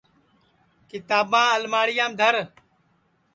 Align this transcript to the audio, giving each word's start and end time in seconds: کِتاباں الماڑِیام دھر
کِتاباں 0.89 1.49
الماڑِیام 1.57 2.11
دھر 2.19 2.35